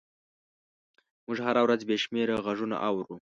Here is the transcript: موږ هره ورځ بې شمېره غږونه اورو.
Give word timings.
موږ 1.25 1.37
هره 1.45 1.61
ورځ 1.65 1.81
بې 1.87 1.95
شمېره 2.03 2.35
غږونه 2.45 2.75
اورو. 2.89 3.15